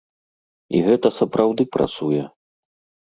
І 0.77 0.81
гэта 0.87 1.07
сапраўды 1.19 1.63
працуе! 1.77 2.23